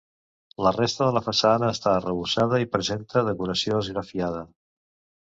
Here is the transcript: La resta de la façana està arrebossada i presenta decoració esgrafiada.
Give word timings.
La 0.67 0.71
resta 0.77 1.09
de 1.09 1.15
la 1.17 1.21
façana 1.25 1.69
està 1.73 1.93
arrebossada 1.97 2.61
i 2.63 2.67
presenta 2.77 3.23
decoració 3.29 3.83
esgrafiada. 3.83 4.41